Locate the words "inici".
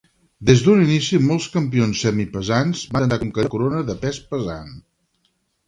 0.85-1.19